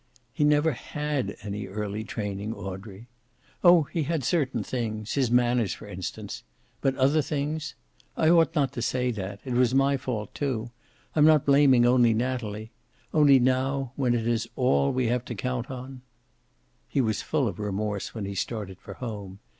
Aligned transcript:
"He 0.33 0.43
never 0.43 0.71
had 0.71 1.37
any 1.43 1.67
early 1.67 2.03
training, 2.03 2.55
Audrey. 2.55 3.07
Oh, 3.63 3.83
he 3.83 4.01
had 4.01 4.23
certain 4.23 4.63
things. 4.63 5.13
His 5.13 5.29
manners, 5.29 5.75
for 5.75 5.85
instance. 5.87 6.41
But 6.81 6.95
other 6.95 7.21
things? 7.21 7.75
I 8.17 8.31
ought 8.31 8.55
not 8.55 8.71
to 8.73 8.81
say 8.81 9.11
that. 9.11 9.41
It 9.45 9.53
was 9.53 9.75
my 9.75 9.97
fault, 9.97 10.33
too. 10.33 10.71
I'm 11.15 11.25
not 11.25 11.45
blaming 11.45 11.85
only 11.85 12.15
Natalie. 12.15 12.71
Only 13.13 13.37
now, 13.37 13.91
when 13.95 14.15
it 14.15 14.27
is 14.27 14.49
all 14.55 14.91
we 14.91 15.05
have 15.05 15.23
to 15.25 15.35
count 15.35 15.69
on" 15.69 16.01
He 16.89 16.99
was 16.99 17.21
full 17.21 17.47
of 17.47 17.59
remorse 17.59 18.15
when 18.15 18.25
he 18.25 18.33
started 18.33 18.79
for 18.79 18.95
home. 18.95 19.37